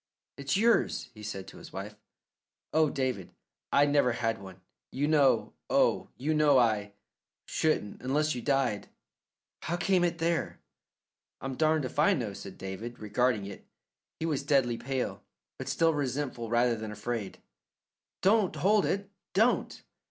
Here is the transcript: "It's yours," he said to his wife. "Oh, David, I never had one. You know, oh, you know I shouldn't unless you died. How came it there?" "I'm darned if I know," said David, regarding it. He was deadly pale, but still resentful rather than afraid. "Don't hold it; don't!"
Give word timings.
"It's 0.35 0.57
yours," 0.57 1.11
he 1.13 1.21
said 1.21 1.47
to 1.49 1.57
his 1.59 1.71
wife. 1.71 1.95
"Oh, 2.73 2.89
David, 2.89 3.35
I 3.71 3.85
never 3.85 4.13
had 4.13 4.41
one. 4.41 4.59
You 4.91 5.07
know, 5.07 5.53
oh, 5.69 6.09
you 6.17 6.33
know 6.33 6.57
I 6.57 6.93
shouldn't 7.45 8.01
unless 8.01 8.33
you 8.33 8.41
died. 8.41 8.89
How 9.61 9.77
came 9.77 10.03
it 10.03 10.17
there?" 10.17 10.59
"I'm 11.39 11.53
darned 11.53 11.85
if 11.85 11.99
I 11.99 12.15
know," 12.15 12.33
said 12.33 12.57
David, 12.57 12.97
regarding 12.97 13.45
it. 13.45 13.63
He 14.19 14.25
was 14.25 14.41
deadly 14.41 14.79
pale, 14.79 15.21
but 15.59 15.67
still 15.69 15.93
resentful 15.93 16.49
rather 16.49 16.75
than 16.75 16.91
afraid. 16.91 17.37
"Don't 18.23 18.55
hold 18.55 18.87
it; 18.87 19.07
don't!" 19.35 19.83